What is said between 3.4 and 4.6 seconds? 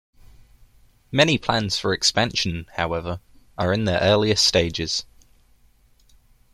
are in their earliest